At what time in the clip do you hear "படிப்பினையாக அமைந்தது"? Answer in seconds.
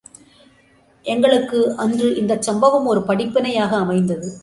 3.07-4.31